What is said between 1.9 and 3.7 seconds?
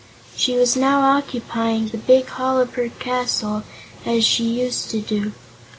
big hall of her castle